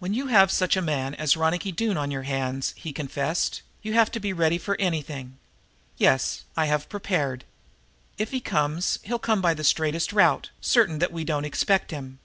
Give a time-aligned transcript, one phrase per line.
[0.00, 3.92] "When you have such a man as Ronicky Doone on your hands," he confessed, "you
[3.92, 5.38] have to be ready for anything.
[5.96, 7.44] Yes, I have prepared.
[8.18, 12.18] If he comes he'll come by the straightest route, certain that we don't expect him.